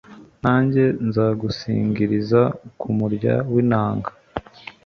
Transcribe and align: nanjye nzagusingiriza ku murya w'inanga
nanjye 0.43 0.83
nzagusingiriza 1.07 2.41
ku 2.79 2.87
murya 2.97 3.35
w'inanga 3.51 4.09